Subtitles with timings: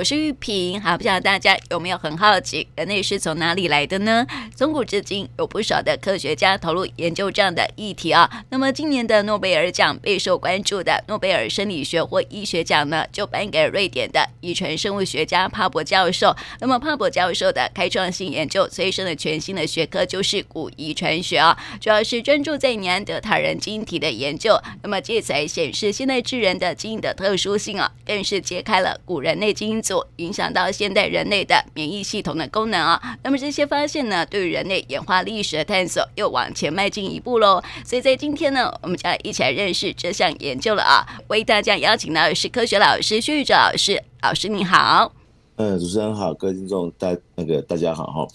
[0.00, 0.80] 我是玉萍。
[0.80, 4.26] 好，不晓得大家有没有很好奇，人类是从哪里来的呢？
[4.56, 8.46] 从古至今，有不少的科学家投入研究这样的议题啊。
[8.48, 16.34] 那么今年的诺贝尔奖备受关注的诺贝尔生理学或医学奖呢，就颁给瑞典的遗传生物学家帕博教授。
[16.60, 24.58] 那么帕博教授的开创性研究催生了全新的学科，就是古遗传学啊，主要是专注在尼安德塔人基因体的研究。
[24.82, 29.82] 那么借此来显示现代智人的基因的特殊性啊，更是揭开了古人类基因
[30.16, 33.18] 影响到现代人类的免疫系统的功能啊。
[33.22, 37.62] 那么这些发现呢，对于人类演化历史的探索又往前迈进一步喽。
[37.84, 41.06] 所以在今天呢，我们将一起来认识这项研究了啊。
[41.28, 45.12] 为大家邀请到的是科学老师薛玉哲老师，老师你好。
[45.56, 48.28] 嗯，主持人好，各位听众大那个大家好哈。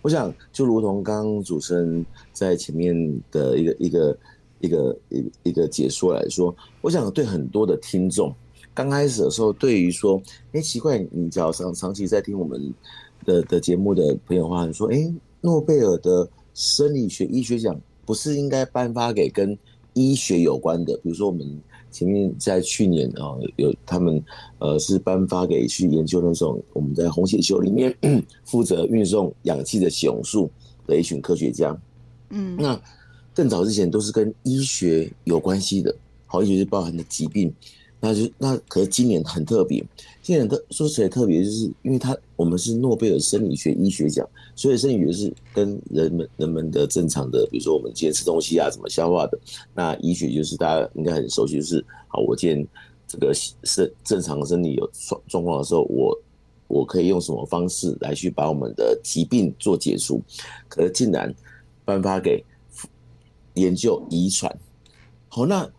[0.00, 2.94] 我想就如同刚刚主持人在前面
[3.30, 4.18] 的一个一个
[4.60, 8.34] 一个一个一个解说来说，我想对很多的听众。
[8.74, 10.20] 刚开始的时候，对于说，
[10.52, 12.72] 哎，奇怪，你只要长长期在听我们
[13.24, 19.56] 的的节目的朋友的话，你说，哎，诺贝尔的生理学医学奖不是应该颁发给跟
[19.92, 20.94] 医学有关的？
[21.02, 21.60] 比如说，我们
[21.90, 24.22] 前面在去年啊，有他们
[24.58, 27.94] 呃是颁发给去研究那种我们在红血球里面
[28.44, 30.50] 负责运送氧气的血红素
[30.86, 31.78] 的一群科学家。
[32.30, 32.80] 嗯，那
[33.34, 35.94] 更早之前都是跟医学有关系的，
[36.24, 37.52] 好，医学是包含的疾病。
[38.04, 39.78] 那就那可是今年很特别，
[40.22, 49.38] 今年特说起来特别，就是因为它我们是诺贝尔生理学医学奖，所以生理学是跟人们人们的正常的，比如说我们今天吃东西啊，怎么消化的。
[49.72, 52.66] 那医学就是大家应该很熟悉，就是好，我今天
[53.06, 56.20] 这个生正常的身体有状状况的时候，我
[56.66, 60.20] 我可以用什么方式来去把我们的疾病做解除？
[60.68, 61.32] 可是竟然
[61.84, 62.44] 颁发给
[63.54, 64.52] 研究遗传，
[65.28, 65.70] 好那。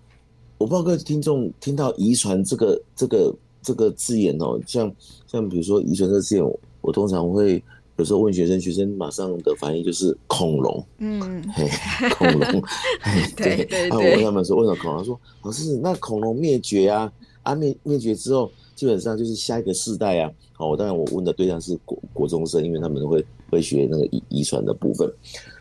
[0.63, 4.89] 我不知道各位听众听到“遗传”这个这个这个字眼哦，像
[5.27, 7.61] 像比如说“遗传”这个字眼，我通常会
[7.97, 10.85] 有时候问学生，学生马上的反应就是恐龙。
[10.99, 11.67] 嗯， 嘿，
[12.11, 12.63] 恐龙，
[13.03, 13.89] 嘿，对对。
[13.89, 15.03] 那我问他们说，为什么恐龙？
[15.03, 20.31] 说老师，那恐龙灭绝啊啊灭灭绝之后，基本上就是下一个世代啊。
[20.53, 25.13] 好，我当然我问的对象是国国中生，因为他们会会学那个遗遗传的部分，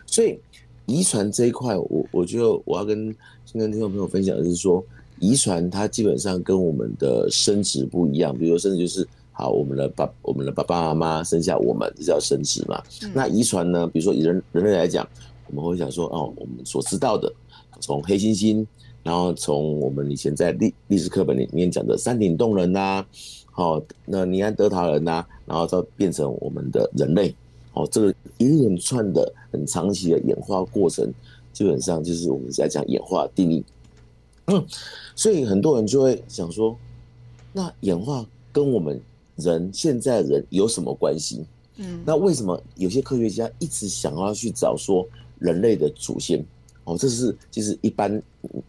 [0.05, 0.39] 所以。
[0.85, 3.05] 遗传这一块，我我觉得我要跟
[3.45, 4.83] 先跟听众朋友分享的是说，
[5.19, 8.37] 遗传它基本上跟我们的生殖不一样。
[8.37, 12.83] 比如说，生殖就是好，我们的爸我们的爸爸妈妈生下我们，这叫生殖嘛。
[13.01, 13.87] 嗯、那遗传呢？
[13.87, 15.07] 比如说以人人类来讲，
[15.47, 17.31] 我们会想说，哦，我们所知道的，
[17.79, 18.65] 从黑猩猩，
[19.03, 23.05] 然后从我们以前在历历史课本里面讲的山顶洞人呐、啊，
[23.51, 27.33] 好，那尼安德塔人呐、啊，然后到变成我们的人类。
[27.73, 31.11] 哦，这个一连串的很长期的演化过程，
[31.51, 33.63] 基本上就是我们在讲演化定义。
[34.45, 34.63] 嗯，
[35.15, 36.77] 所以很多人就会想说，
[37.51, 39.01] 那演化跟我们
[39.37, 41.45] 人现在人有什么关系？
[41.77, 45.03] 嗯，那为什么有些科学家一直想要去找说
[45.39, 46.45] 人类的祖先？
[46.83, 48.21] 哦，这是其实一般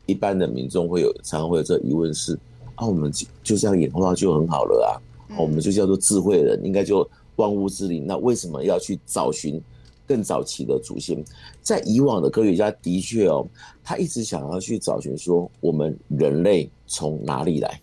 [0.06, 2.32] 一般的民众会有常常会有这疑问是：
[2.76, 5.36] 啊，我们就就这样演化就很好了啊？
[5.36, 7.06] 我们就叫做智慧人，应该就。
[7.36, 9.60] 万物之灵，那为什么要去找寻
[10.06, 11.24] 更早期的祖先？
[11.62, 13.46] 在以往的科学家的确哦，
[13.82, 17.80] 他一直想要去找寻说我们人类从哪里来？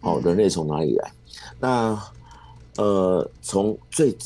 [0.00, 1.12] 哦，人类从哪里来？
[1.60, 2.02] 那
[2.76, 4.16] 呃，从最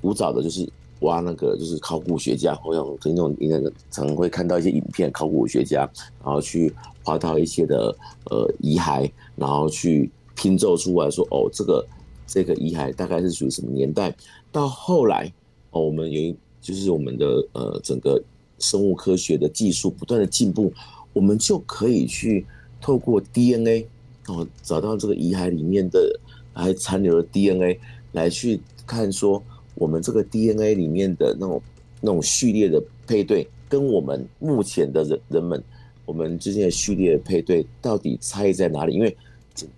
[0.00, 0.70] 古早的就是
[1.00, 3.58] 挖那个，就是考古学家，我想听众应该
[3.90, 5.90] 常常会看到一些影片，考古学家
[6.22, 6.72] 然后去
[7.06, 7.96] 挖到一些的
[8.30, 11.84] 呃遗骸，然后去拼凑出来说哦，这个。
[12.26, 14.14] 这个遗骸大概是属于什么年代？
[14.50, 15.32] 到后来
[15.70, 18.22] 哦，我们有一就是我们的呃整个
[18.58, 20.72] 生物科学的技术不断的进步，
[21.12, 22.46] 我们就可以去
[22.80, 23.86] 透过 DNA
[24.26, 26.18] 哦找到这个遗骸里面的
[26.52, 27.78] 还残留的 DNA
[28.12, 29.42] 来去看说
[29.74, 31.62] 我们这个 DNA 里面的那种
[32.00, 35.62] 那种序列的配对，跟我们目前的人人们
[36.06, 38.94] 我们之间的序列的配对到底差异在哪里？
[38.94, 39.14] 因为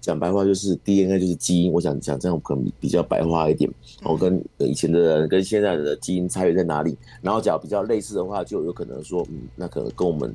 [0.00, 3.70] 讲白话就是 DNA 就是基因，我想讲这样可能比较白话一点。
[4.05, 6.96] 我跟以前的人跟现在人的基因差别在哪里？
[7.20, 10.34] 然后讲比较类似的话，就有可能说，嗯，那可能跟我们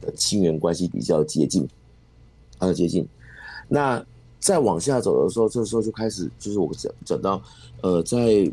[0.00, 3.04] 的亲缘关系比较接近，比较接近。
[3.68, 4.04] 那
[4.38, 7.42] 再往下走的时候，这时候就开始就是我讲讲到，
[7.80, 8.48] 呃，在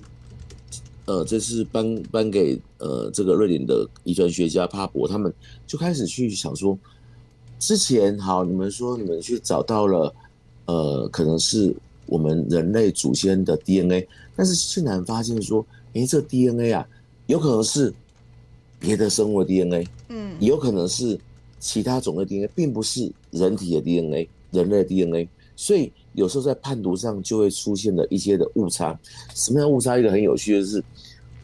[1.05, 5.31] 呃这次颁颁给呃这个瑞典的遗传学家帕博，他们
[5.67, 6.75] 就开始去想说，
[7.59, 10.11] 之前好，你们说你们去找到了。
[10.65, 11.75] 呃，可能是
[12.05, 16.87] 我们人类祖先的 DNA，但是竟然发现说，诶，这 DNA 啊，
[17.27, 17.93] 有可能是
[18.79, 21.19] 别的生物的 DNA，嗯，有可能是
[21.59, 25.27] 其他种类 DNA，并不是人体的 DNA，人类的 DNA。
[25.55, 28.99] 所以有时候在判读上就会出现了一些的误差。
[29.35, 29.97] 什么样误差？
[29.97, 30.83] 一个很有趣的是，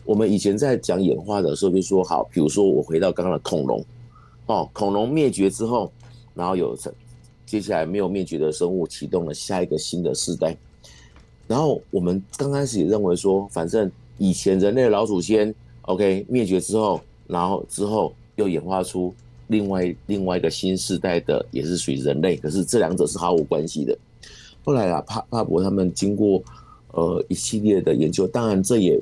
[0.04, 3.86] 我们以前在讲演化的时候就说，好，比如说我回到刚刚的恐龙，
[4.48, 5.92] 哦，恐龙灭绝之后，
[6.34, 6.76] 然后有
[7.50, 10.56] 接下来没有灭绝的生物启动了下一个新的世代。
[11.48, 15.52] 然后我们刚开始也认为说，反正以前人类的老祖先
[15.82, 19.12] ，OK 灭绝之后，然后之后又演化出。
[19.48, 23.98] 另外另外一个新世代的也是属于人类，可是这两者是毫无关系的。
[24.64, 26.40] 后来啊，帕帕博他们经过
[26.92, 29.02] 呃一系列的研究，当然这也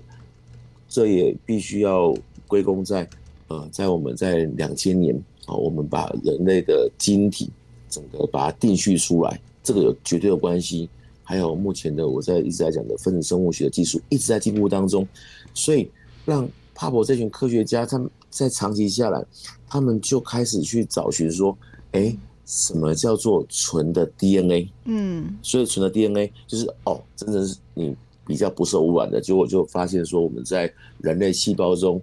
[0.87, 2.15] 这也必须要
[2.47, 3.05] 归功在
[3.49, 5.13] 呃在我们在两千年
[5.47, 7.49] 啊，我们把人类的晶体
[7.97, 10.89] 整个把它定序出来，这个有绝对的关系。
[11.23, 15.07] 还有目前的我在一直在讲的分子生物学的技术一直在进步当中，
[15.53, 15.89] 所以
[16.25, 18.09] 让帕博这群科学家他们。
[18.29, 19.25] 在长期下来，
[19.67, 21.57] 他们就开始去找寻说，
[21.93, 22.15] 哎，
[22.45, 24.69] 什么叫做纯的 DNA？
[24.83, 27.95] 嗯，所以纯的 DNA 就是哦，真的是你
[28.27, 29.19] 比较不受污染的。
[29.19, 31.99] 结果就发现说，我们在人类细胞中，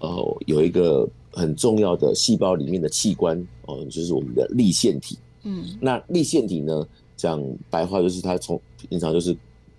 [0.00, 5.16] 呃，有一个很重要的细胞里面的器官哦，就是我们的粒线体。
[5.46, 9.34] 嗯，那粒线体呢，讲白话就是它从平常就是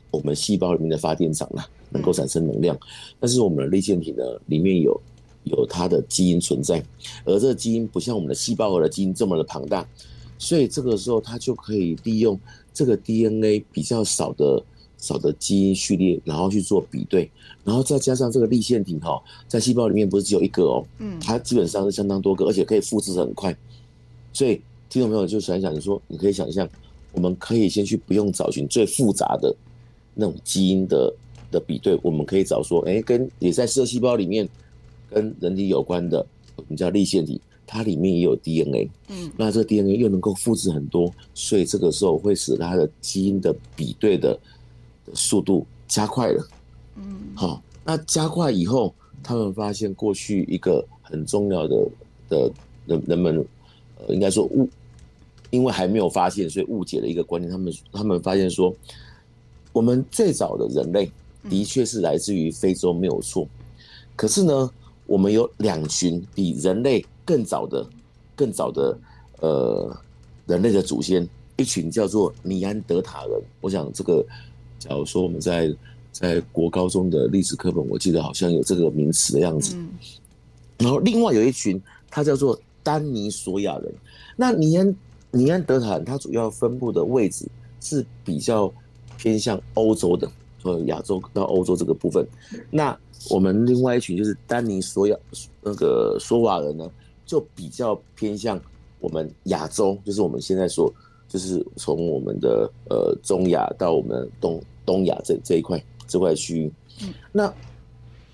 [0.09, 2.75] 我们细胞里面的发电厂啦，能够产生能量。
[3.19, 4.99] 但是我们的粒线体呢，里面有。
[5.49, 6.83] 有它的基因存在，
[7.23, 9.87] 而这个基因不像我们的细胞核的基因这么的庞大，
[10.37, 12.37] 所以这个时候它就可以利用
[12.73, 14.61] 这个 DNA 比较少的
[14.97, 17.31] 少的基因序列，然后去做比对，
[17.63, 23.55] 然后再加上这个粒线体哈，在细胞里面不是只有一个哦，嗯，它基本上是相当多个，而且可以复制很快，
[24.33, 26.67] 所以听众朋友就想一想，你说你可以想象，
[27.11, 29.55] 我们可以先去不用找寻最复杂的
[30.13, 31.13] 那种基因的
[31.51, 34.47] 的比对，我们可以找说，哎，跟也在色细胞里面。
[35.09, 44.37] 跟人体有关的，我们叫立线体，它里面也有 DNA，嗯，那这个 DNA 又能够复制很多，所以这个时候会使它的基因的比对的
[45.13, 46.45] 速度加快了，
[46.97, 48.93] 嗯，好，那加快以后，
[49.23, 51.87] 他们发现过去一个很重要的
[52.27, 52.51] 的
[52.85, 53.45] 人人们，
[53.99, 54.67] 呃，应该说误，
[55.49, 58.75] 因为还没有发现，所以误解了一个观念，他们他们发现说，
[59.73, 61.11] 我们最早的人类
[61.49, 63.47] 的确是来自于非洲，没有错，
[64.15, 64.69] 可是呢。
[65.07, 67.87] 我们有两群比人类更早的、
[68.35, 68.99] 更早的
[69.39, 69.97] 呃
[70.45, 73.41] 人类的祖先，一群叫做尼安德塔人。
[73.61, 74.21] 我想这个，
[74.77, 75.73] 假如说我们在
[76.11, 79.77] 在国高中的历史课本，我记得好像有这个名词的样子。
[80.77, 83.93] 然后另外有一群，它叫做丹尼索亚人。
[84.35, 84.93] 那尼安
[85.31, 87.45] 尼安德坦，它主要分布的位置
[87.81, 88.71] 是比较
[89.17, 90.29] 偏向欧洲的，
[90.59, 92.25] 从亚洲到欧洲这个部分。
[92.69, 92.97] 那
[93.29, 95.17] 我们另外一群就是丹尼索亚
[95.61, 96.89] 那个索瓦人呢，
[97.25, 98.59] 就比较偏向
[98.99, 100.91] 我们亚洲，就是我们现在说，
[101.27, 106.71] 就是从我们的呃中亚到我们东东亚这这一块这块区域。
[107.31, 107.53] 那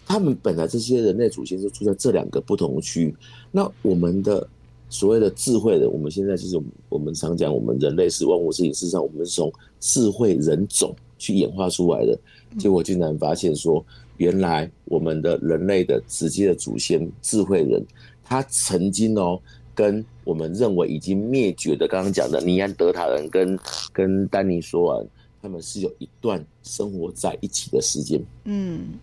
[0.05, 3.15] 他们本来这些人类祖先就住在这两个不同区域。
[3.51, 4.47] 那我们的
[4.93, 12.17] 所谓的智慧人，我们现在就是我们常讲，我们人类是万物之灵，事实上我们是从智慧人种去演化出来的。
[12.59, 13.83] 结果竟然发现说。
[14.17, 17.83] 原来我们的人类的直接的祖先智慧人，
[18.23, 19.41] 他曾经哦
[19.73, 23.59] 跟我们认为已经灭绝的刚刚讲的尼安德塔人跟
[23.91, 25.09] 跟丹尼索瓦人，
[25.41, 28.23] 他们是有一段生活在一起的时间。
[28.45, 28.93] 嗯，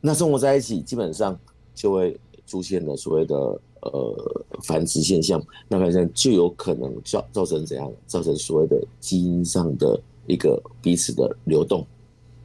[0.00, 1.38] 那生活在一起基本上
[1.74, 3.60] 就会出现了所谓的
[3.92, 7.90] 呃繁殖现象，那反正就有可能造造成怎样？
[8.06, 11.86] 造成所谓的基因上的一个彼此的流动。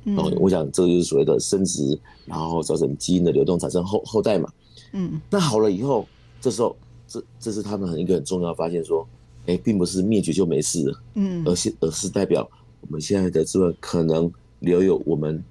[0.04, 4.52] 嗯，我想这就是所谓的生殖，然后造成基因的流动，产生后后代嘛。
[4.94, 6.08] 嗯，那好了以后，
[6.40, 6.76] 这时候
[7.08, 9.08] 这这是他们很一个很重要的发现，说，
[9.46, 12.50] 哎，并不是灭绝就没事了，嗯，而是而是代表
[12.82, 15.44] 我们现在的这个可能留有我们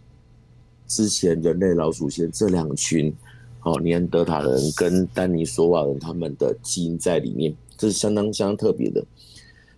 [0.88, 3.14] 之前人类老祖先这两群，
[3.62, 9.04] 哦，尼安德塔人跟丹尼索瓦人他们的基因在里面，这是相当相当特别的。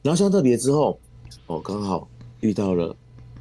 [0.02, 0.98] 然后相当特别之后，
[1.46, 2.08] 哦，刚好
[2.40, 2.94] 遇到了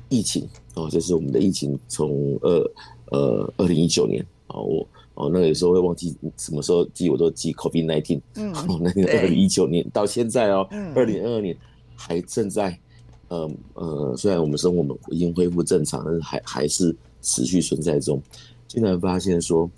[0.09, 0.47] 疫情。
[0.73, 2.71] 哦，就是我们的疫情从二
[3.11, 8.21] 呃二零一九年哦，我哦那个有时候会忘记什么时候记，我都记 COVID nineteen。
[8.35, 11.55] 嗯，哦，那个二零一九年到现在哦，二零二二年
[11.95, 12.79] 还正在
[13.27, 18.21] 呃呃，虽然我们生活已经恢复正常，但是还还是持续存在中。
[18.67, 19.69] 竟然发现说，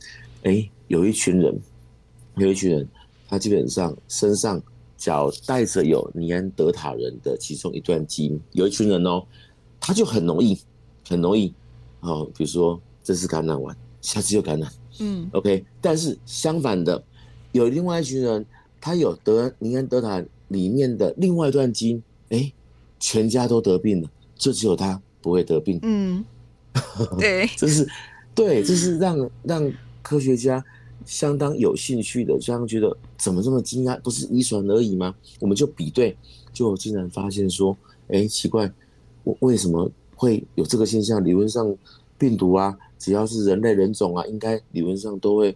[0.44, 1.60] 哎，有一群人，
[2.38, 2.88] 有一群人，
[3.28, 4.62] 他基本上身上
[4.98, 9.26] 脚带着有尼安德塔人的其中一段基因，有一群人哦，
[9.80, 10.58] 他就很容易。
[11.06, 11.54] 很容易，
[12.00, 14.72] 哦，比如说这次感染完，下次又感染，
[15.02, 15.66] 嗯，OK。
[15.82, 17.04] 但是相反的，
[17.52, 18.46] 有另外一群人，
[18.80, 22.54] 他有得尼安德塔里面的另外一段基因，哎，
[23.02, 25.78] 全家都得病了，就只有他不会得病。
[25.84, 26.24] 嗯，
[27.20, 27.86] 对，这是
[28.34, 30.63] 对，这是让让科学家
[31.05, 34.00] 相当有兴趣的，相当觉得怎么这么惊讶？
[34.01, 35.15] 不是遗传而已吗？
[35.39, 36.15] 我们就比对，
[36.53, 37.75] 就竟然发现说，
[38.10, 38.72] 哎，奇怪，
[39.24, 41.24] 为为什么会有这个现象？
[41.24, 41.75] 理论上，
[42.17, 45.55] 病毒啊，只要是人类人种啊，应该理论上都会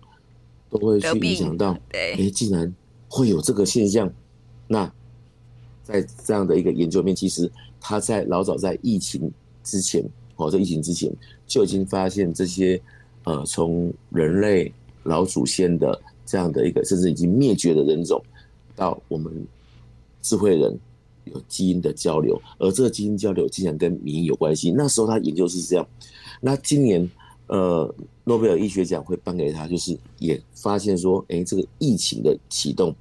[0.70, 1.78] 都会去影响到。
[1.92, 2.74] 对，哎，竟然
[3.08, 4.12] 会有这个现象。
[4.68, 4.92] 那
[5.84, 7.50] 在这样的一个研究面，其实
[7.80, 9.32] 他在老早在疫情
[9.64, 10.04] 之前，
[10.36, 11.10] 哦，在疫情之前
[11.46, 12.82] 就已经发现这些
[13.28, 14.72] 呃，从人类
[15.04, 18.24] 老祖先的这样的一个甚至已经灭绝的人种，
[18.74, 19.46] 到我们
[20.22, 20.80] 智慧人
[21.26, 24.72] 有基因的交流，而这个基因交流竟然跟免疫有关系。
[24.72, 25.86] 那时候他研究是这样。
[26.40, 27.06] 那今年
[27.48, 27.94] 呃，
[28.24, 32.96] 诺贝尔医学奖会颁给他，就是也发现说，哎，这个疫情的启动。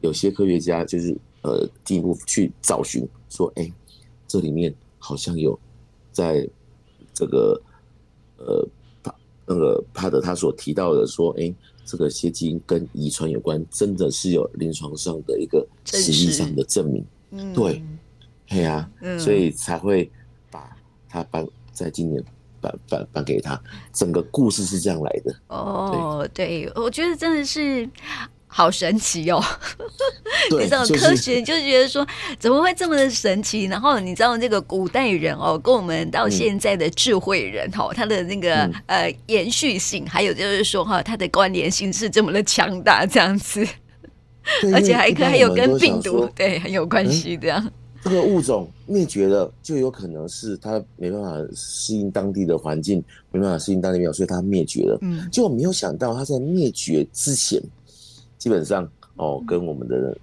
[0.00, 3.70] 有些科学家就是呃进一步去找寻，说哎，
[4.26, 5.58] 这里面好像有
[6.10, 6.48] 在
[7.12, 7.60] 这个
[9.48, 11.52] 那个帕德他所提到的说，哎，
[11.84, 17.02] 这个些基因跟遗传有关，真的是有临床上的一个实际上的证明。
[17.30, 17.82] 嗯，对，
[18.46, 20.10] 对呀，所以才会
[20.50, 20.76] 把
[21.08, 22.22] 他颁在今年
[22.60, 23.58] 颁颁颁给他。
[23.92, 25.34] 整个故事是这样来的。
[25.48, 27.88] 哦，对，我觉得真的是。
[28.50, 29.40] 好神奇哦！
[30.50, 32.04] 对 你知道科学就觉得说
[32.38, 33.64] 怎么会这么的神奇？
[33.64, 43.64] 然后你知道这个古代人哦，跟我们到现在的智慧人哦，他的那个呃延续性，还有就是说哈，他的关联性是这么的强大，这样子，
[44.72, 47.70] 而且还可还有跟病毒对很有关系这样。
[48.02, 54.96] 这个物种灭绝了，就有可能是它没办法适应当地的环境，没办法适应当地的，所以它灭绝了。
[55.02, 57.60] 嗯，就没有想到它在灭绝之前。
[58.48, 60.16] 基本上哦，跟我们的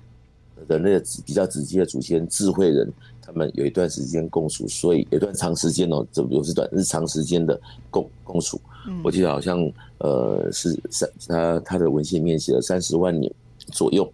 [0.68, 2.92] 人类的比较直接的祖先智慧人，
[3.22, 8.60] 他们有一段时间共处，所以有一段长时间哦，这不是短，是长时间的共共处。
[9.04, 13.32] 我记得好像呃是三他他的文献里面写了三十万年
[13.68, 14.12] 左右，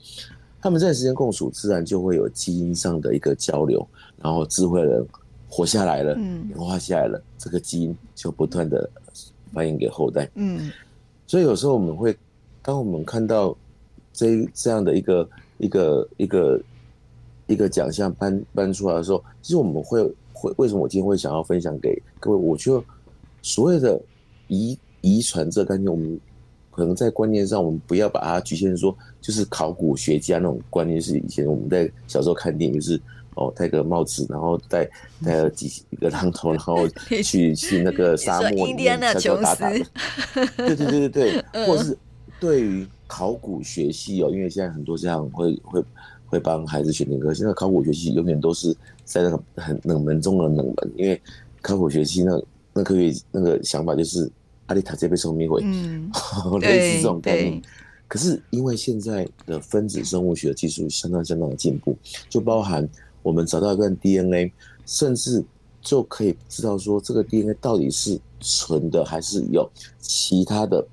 [0.60, 3.88] 他们这段时间共处，自然就会有基因上的一个交流，
[4.22, 5.08] 然后智慧人
[5.48, 6.18] 活下来了，
[6.50, 8.90] 演化下来了，这个基因就不断的
[9.54, 10.30] 繁衍给后代。
[10.36, 10.70] 嗯，
[11.28, 12.14] 所以有时候我们会，
[12.62, 13.56] 当我们看到。
[14.14, 16.62] 这这样的一个一个一个
[17.48, 20.04] 一个奖项颁颁出来的时候，其实我们会
[20.34, 22.36] 会为什么我今天会想要分享给各位？
[22.38, 22.84] 我觉得
[23.42, 24.00] 所谓的
[24.48, 26.20] 遗遗传这概念，我们
[26.72, 31.02] 可能在观念上，我们不要把它局限说，就是考古学家那种观念。
[31.02, 33.02] 是以前我们在小时候看电影，就是
[33.36, 34.90] 哦戴个帽子，然后戴
[35.26, 36.88] 戴了几个榔头，然后
[37.24, 39.80] 去去那个沙漠里面敲敲打打的。
[40.58, 41.98] 对对对对对， 或是
[42.40, 42.88] 对于。
[43.12, 45.84] 考古学系哦，因为现在很多家长会会
[46.26, 47.34] 会帮孩子选那科。
[47.34, 51.22] 现在考古学系永远都是在那个很冷门中的冷门，因为
[51.62, 52.42] 考古学系那
[52.72, 54.32] 那科学那个想法就是
[54.68, 56.10] 阿里塔这被送命会，嗯，
[56.62, 57.62] 类似这种概念。
[58.08, 61.98] 可是因为现在的分子生物学技术相当相当的进步，
[62.30, 62.88] 就包含
[63.24, 64.54] 我们找到一段 DNA，
[64.86, 65.44] 甚至
[65.82, 70.88] 就可以知道说这个 DNA 到底是纯的还是有其他的。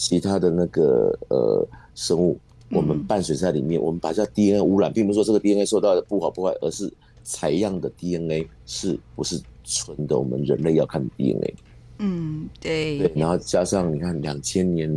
[0.00, 2.38] 其他的那个呃生物，
[2.70, 6.88] 我们伴随在里面，嗯、我们把叫 DNA 污染，并不是说这个 DNA 受到的不好不坏，而是
[7.24, 10.16] 采样的 DNA 是不是纯的？
[10.16, 11.52] 我们人类要看 DNA。
[11.98, 12.98] 嗯，对。
[12.98, 14.88] 对，然后加上你看，两千年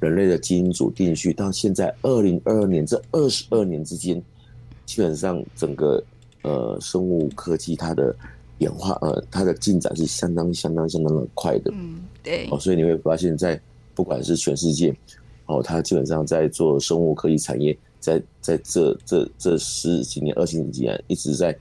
[0.00, 4.20] 人类的基因组定序到现在二零二二年这二十二年之间，
[4.84, 6.02] 基本上整个
[6.42, 8.12] 呃生物科技它的
[8.58, 11.70] 演化呃它的进展是相当相当相当的快的。
[11.72, 12.48] 嗯，对。
[12.50, 13.60] 哦，所以你会发现在。
[13.94, 14.94] 不管是全世界，
[15.46, 21.56] 哦，他基本上在做生物科技产业，在在这这这十几年、二十几年，一直在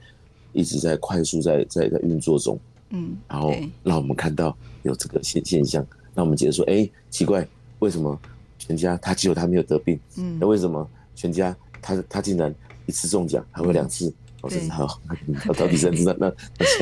[0.53, 2.59] 一直在快速在在在运作中，
[2.89, 7.47] 嗯，然后让我们看到有这个现现象，那我们觉得说，哎、欸，奇怪，
[7.79, 8.19] 为什么
[8.57, 9.99] 全家他只有他没有得病？
[10.17, 12.53] 嗯，那为什么全家他他竟然
[12.85, 14.13] 一次中奖，还会两次？
[14.41, 14.99] 哦，是好，
[15.57, 16.33] 到底是那那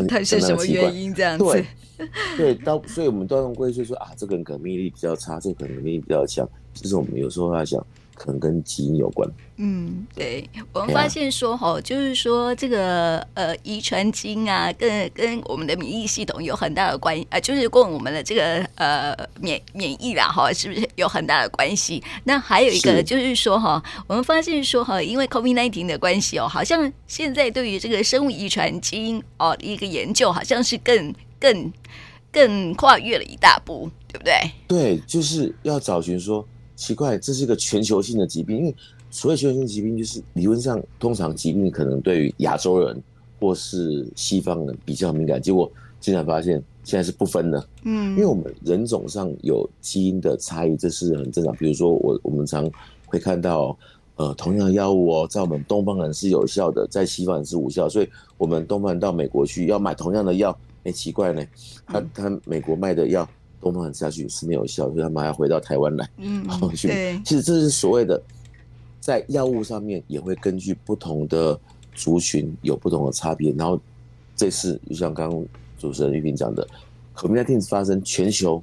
[0.07, 1.45] 那是什么原因这样子？
[1.45, 1.65] 对，
[2.37, 7.85] 对，到所以我们都用归结说啊，这个人可能免疫力比较差，这个可能免疫力比较强，就是我们有时候在想。
[8.17, 9.29] 可能跟基因有关。
[9.59, 22.03] 嗯，对，我们发现说哈，就是说这个呃遗传基因啊，跟跟我们的免疫系统有很大的关系啊，就是跟我们的这个呃免免疫啦哈，是不是有很大的关系？
[22.23, 31.73] 那还有一个就是说哈，我们发现说哈，因为 COVID-19 的关系哦，好像现在对于这个生物遗传基因哦一个研究，好像是更更
[32.31, 34.33] 更跨越了一大步，对不对？
[34.67, 36.45] 对，就是要找寻说。
[36.77, 38.75] 奇怪，这是一个全球性的疾病，因为
[39.09, 43.03] 所谓全球性疾病，就是理论上通常疾病可能对于亚洲人
[43.39, 45.69] 或是西方人比较敏感，结果
[45.99, 47.67] 竟然发现现在是不分的。
[47.83, 51.53] 嗯，因为我们人种上有基因的差异，这是很正常。
[51.55, 52.69] 比如说我我们常
[53.07, 53.75] 会看到，
[54.15, 61.43] 呃，同样的药物哦，在我们东方人是有效的，在西方人是无效，所以我们东方人到美国去要买同样的药，哎，奇怪呢，
[61.87, 63.27] 他他美国卖的药，
[63.61, 66.45] 东方人吃下去是没有效，所以他们还要回到台湾来，嗯，
[66.81, 68.21] 对，其实这是所谓的。
[68.99, 71.57] 在药物上面也会根据不同的
[71.95, 73.79] 族群有不同的差别，然后
[74.35, 75.45] 这次就像刚刚
[75.79, 76.67] 主持人玉萍讲的
[77.15, 78.61] ，COVID-19 发生全球，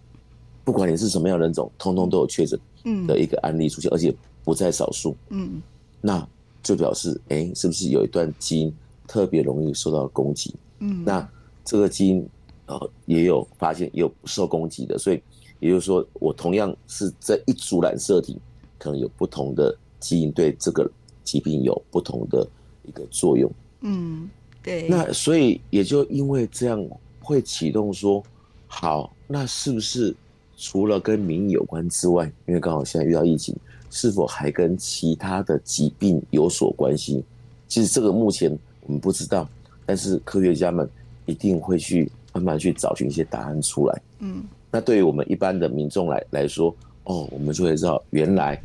[0.62, 2.60] 不管你是什么样的人种，通通都有确诊
[3.06, 5.16] 的一个案例出现，而且不在少数。
[5.30, 5.62] 嗯，
[6.02, 6.28] 那
[6.62, 8.74] 就表示，哎，是不是有一段基因
[9.06, 10.54] 特别容易受到攻击？
[10.80, 11.26] 嗯，那
[11.64, 12.28] 这个基因
[12.66, 15.22] 呃也有发现也有不受攻击的，所以
[15.60, 18.38] 也就是说，我同样是这一组染色体，
[18.78, 19.76] 可能有不同的。
[20.00, 20.86] 基因对这个
[21.22, 22.46] 疾病有不同的
[22.86, 24.28] 一个作用，嗯，
[24.62, 24.86] 对。
[24.86, 26.86] 那所以也就因为这样
[27.20, 28.22] 会启动说，
[28.66, 30.14] 好，那是不是
[30.58, 33.56] 除了跟免疫有关之外，因为刚好现在遇到疫情，
[33.88, 37.24] 是否还跟其他的疾病有所关系？
[37.66, 39.48] 其实这个目前我们不知道，
[39.86, 40.86] 但是科学家们
[41.24, 44.02] 一定会去慢慢去找寻一些答案出来。
[44.18, 48.60] 嗯，那对于我们一般的民众来来说，哦，我们就会知道原来。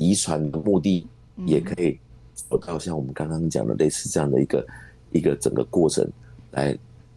[0.00, 1.04] 遗传的目的
[1.44, 1.98] 也可以
[2.32, 4.64] 走到像我们刚刚讲的类似这样的一个
[5.10, 6.08] 一个整个过程
[6.52, 6.70] 来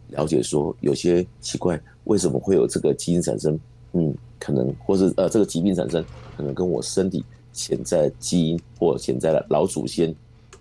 [0.08, 3.56] 了解，说有些奇怪为什么会有这个基因产生，
[3.92, 6.04] 嗯，可能或是呃这个疾病产生，
[6.36, 10.12] 可能跟我身体潜在基因或潜在的老祖先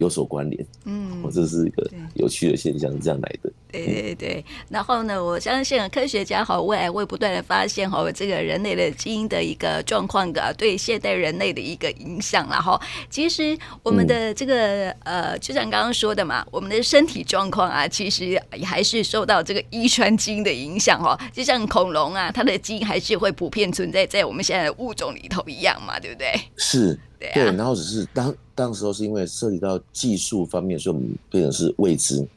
[0.02, 3.52] 有所关联，嗯，这是一个有趣的现象，是这样来的。
[3.72, 12.82] 对对对，然后呢，我相信科学家哈未来会不断的发现哈这个人类的基因的一个状况的对现代人类的一个影响，然后
[13.12, 26.34] 其实我们的这个、嗯、呃，就像刚刚说的嘛，我们的身体状况啊，其实也还是受到这个遗传基因的影响哈，就像恐龙啊，它的基因还是会普遍存在在我们现在的物种里头一样嘛，对不对？
[26.58, 27.00] 是。
[27.34, 32.28] 对，然后只是当当时候是因为涉及到技术方面，所以我们变成是未知。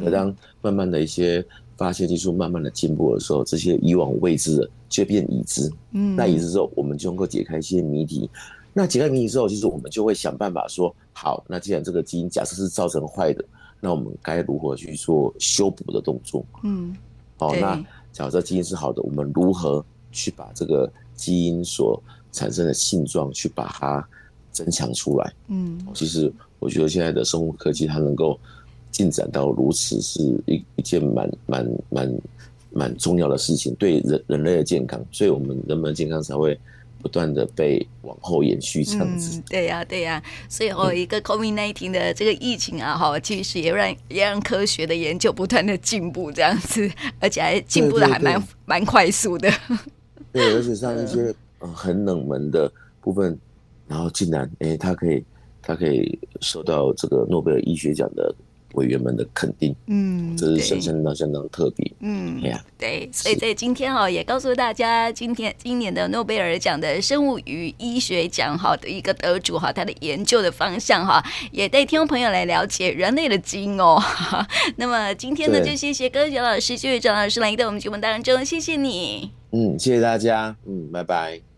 [0.00, 1.44] 可当慢慢的一些
[1.76, 5.70] 发现技术慢慢的进步的时候，这些以往未知的就变已知。
[5.92, 8.28] 嗯，那已知之后，我们就能够解开一些谜题。
[8.72, 13.44] 那解开谜题之后，其实我们就会想办法说，好，那既然这个基因假设是造成坏的，
[13.80, 16.44] 那我们该如何去做修补的动作？
[16.62, 16.96] 嗯，
[17.36, 24.08] 好，那假设基因是好的，我们如何去把这个基因所产生的性状去把它
[24.52, 28.38] 增强出来，嗯，其实我觉得现在的生物科技它能够
[28.90, 32.20] 进展到如此，是一一件蛮蛮蛮
[32.70, 36.58] 蛮重要的事情，对人人类的健康，所以我们人们的健康才会
[37.00, 39.38] 不断的被往后延续这样子。
[39.38, 49.50] 嗯、对呀、啊，对呀、啊，所以哦，一个 COVID-19 的这个疫情啊，哈，其实也让也让科学的研究不断的进步这样子，而且还进步的还蛮蛮快速的。
[50.30, 53.38] 对，而且像一些很冷门的部分。
[53.92, 55.22] 然后竟然，哎，他可以，
[55.60, 58.34] 他可以受到这个诺贝尔医学奖的
[58.72, 74.02] 委员们的肯定，嗯，这是相相当相当特别，嗯，对呀，对，所以在今天哈，也告诉大家，今天今年的诺贝尔奖的生物与医学奖哈的一个得主哈，他的研究的方向哈，也带听众朋友来了解人类的基因哦。
[74.76, 81.51] 那么今天呢，就谢谢歌珏老师、谢谢张老师来到我们节目当中，谢谢你，嗯，谢谢大家，嗯，拜拜。